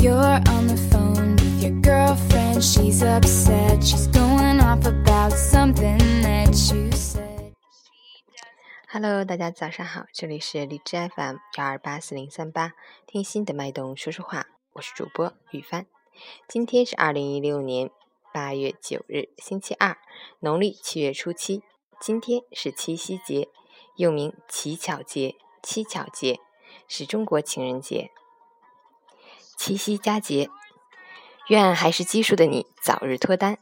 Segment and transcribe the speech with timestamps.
[0.00, 2.64] you're on the phone with your girlfriend.
[2.64, 3.84] She's upset.
[3.84, 7.52] She's going off about something that you said.
[8.88, 12.72] Hello，大家早上好，这里是荔枝 FM 幺二八四零三八，
[13.06, 15.86] 听心的脉动说说话，我是主播雨帆。
[16.48, 17.90] 今天是二零一六年
[18.32, 19.98] 八月九日，星期二，
[20.40, 21.62] 农历七月初七。
[22.00, 23.48] 今天是七夕节，
[23.96, 26.40] 又名乞巧节、七巧节，
[26.88, 28.10] 是中国情人节。
[29.62, 30.48] 七夕佳节，
[31.48, 33.58] 愿还是奇数的你早日脱单，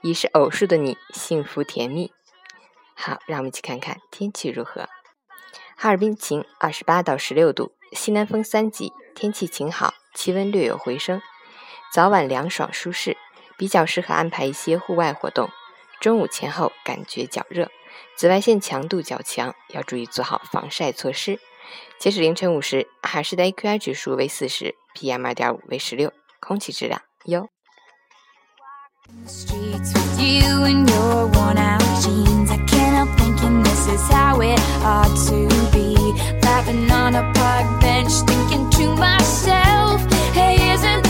[0.00, 2.12] 已是偶数的你幸福甜蜜。
[2.94, 4.88] 好，让我们一起看看天气如何。
[5.76, 11.20] 哈尔滨晴，二十八到十六度，西南风三级，天气晴好，气温略有回升，
[11.92, 13.16] 早晚凉爽舒适，
[13.58, 15.50] 比较适合安排一些户外活动。
[16.00, 17.68] 中午前后感觉较热，
[18.16, 21.40] 紫外线强度较强，要注意做好防晒措施。
[21.98, 27.48] 截止凌晨五时，海市的 AQI 指数为四十，PM 二点五为十六，空气质量优。
[36.42, 40.00] Laughing on a park bench, thinking to myself,
[40.34, 41.02] hey, isn't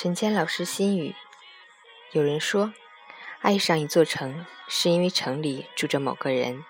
[0.00, 1.16] 陈坚老师心语：
[2.12, 2.72] 有人说，
[3.40, 6.64] 爱上一座城，是因为城里住着某个人，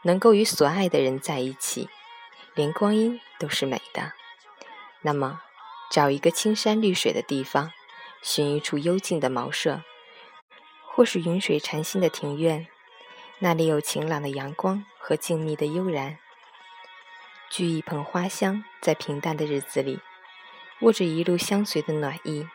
[0.00, 1.90] 能够与所爱的人在一起，
[2.54, 4.14] 连光阴都是美的。
[5.02, 5.42] 那么，
[5.90, 7.70] 找一个青山绿水的地方，
[8.22, 9.82] 寻一处幽静的茅舍，
[10.86, 12.66] 或是云水禅心的庭院，
[13.40, 16.16] 那里有晴朗的阳光和静谧的悠然。
[17.52, 20.00] 掬一捧花香，在平淡的日子里，
[20.80, 22.46] 握着一路相随的暖意，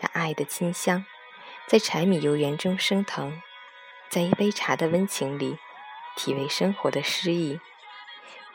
[0.00, 1.04] 让爱的清香
[1.66, 3.40] 在柴米油盐中升腾，
[4.08, 5.58] 在一杯茶的温情里
[6.16, 7.58] 体味生活的诗意，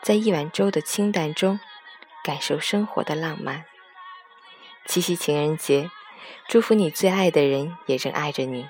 [0.02, 1.60] 在一碗粥的清淡中
[2.24, 3.64] 感受生活的浪漫。
[4.86, 5.90] 七夕情人节，
[6.48, 8.68] 祝福你最爱的人也仍爱着你，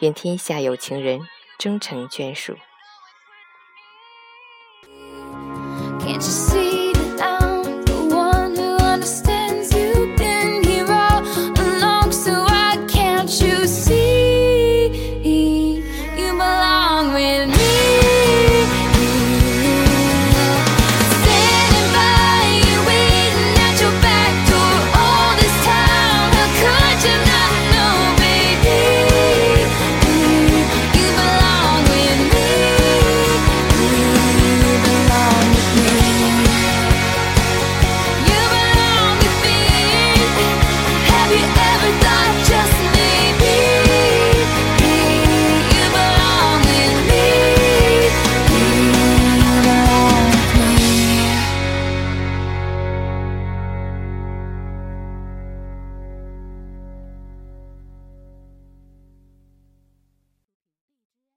[0.00, 1.28] 愿天下有情人
[1.58, 2.56] 终成眷属。
[6.00, 6.87] Can't you see?